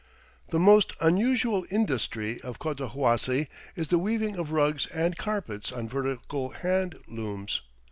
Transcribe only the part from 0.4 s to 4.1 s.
The most unusual industry of Cotahuasi is the